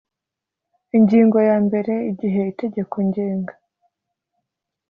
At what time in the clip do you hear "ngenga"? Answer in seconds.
3.07-3.53